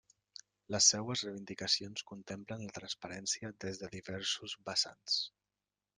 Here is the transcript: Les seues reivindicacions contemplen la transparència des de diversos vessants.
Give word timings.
Les 0.75 0.85
seues 0.93 1.23
reivindicacions 1.25 2.05
contemplen 2.11 2.65
la 2.69 2.73
transparència 2.79 3.55
des 3.67 3.83
de 3.83 3.93
diversos 3.97 4.57
vessants. 4.71 5.21